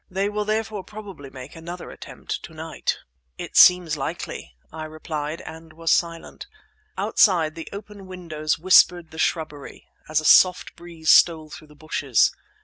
[0.09, 2.97] They will therefore probably make another attempt to night."
[3.37, 6.47] "It seems likely," I replied; and was silent.
[6.97, 12.31] Outside the open windows whispered the shrubbery, as a soft breeze stole through the bushes.